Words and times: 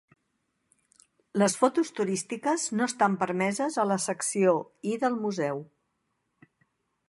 Les 1.41 1.55
fotos 1.63 1.91
turístiques 1.99 2.65
no 2.79 2.89
estan 2.93 3.19
permeses 3.25 3.79
a 3.83 3.87
la 3.93 4.01
secció 4.09 4.57
I 4.95 4.99
del 5.05 5.23
museu. 5.27 5.63